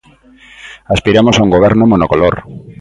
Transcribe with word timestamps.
Aspiramos 0.95 1.35
a 1.37 1.43
un 1.45 1.51
Goberno 1.55 1.85
monocolor. 1.93 2.33